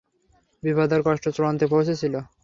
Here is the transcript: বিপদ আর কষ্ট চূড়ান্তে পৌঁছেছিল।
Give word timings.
বিপদ 0.63 0.89
আর 0.95 1.01
কষ্ট 1.07 1.25
চূড়ান্তে 1.35 1.65
পৌঁছেছিল। 1.67 2.13